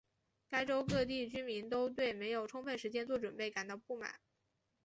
[0.49, 4.19] 该州各地居民都对没有充分时间做准备感到不满。